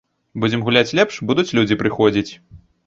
[0.45, 2.29] Будзем гуляць лепш, будуць людзі прыходзіць.